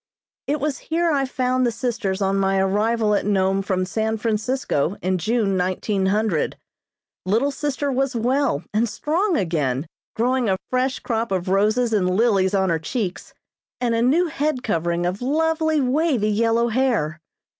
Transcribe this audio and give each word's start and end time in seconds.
It 0.47 0.59
was 0.59 0.79
here 0.89 1.11
I 1.11 1.25
found 1.25 1.63
the 1.63 1.71
sisters 1.71 2.23
on 2.23 2.35
my 2.39 2.57
arrival 2.57 3.13
at 3.13 3.23
Nome 3.23 3.61
from 3.61 3.85
San 3.85 4.17
Francisco 4.17 4.97
in 5.03 5.19
June, 5.19 5.55
1900. 5.55 6.57
Little 7.23 7.51
sister 7.51 7.91
was 7.91 8.15
well 8.15 8.63
and 8.73 8.89
strong 8.89 9.37
again, 9.37 9.85
growing 10.15 10.49
a 10.49 10.57
fresh 10.71 10.97
crop 10.97 11.31
of 11.31 11.49
roses 11.49 11.93
and 11.93 12.09
lilies 12.17 12.55
on 12.55 12.71
her 12.71 12.79
cheeks, 12.79 13.35
and 13.79 13.93
a 13.93 14.01
new 14.01 14.25
head 14.25 14.63
covering 14.63 15.05
of 15.05 15.21
lovely, 15.21 15.79
wavy 15.79 16.31
yellow 16.31 16.69
hair. 16.69 17.19